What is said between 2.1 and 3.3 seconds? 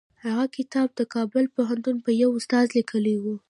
یوه استاد لیکلی و.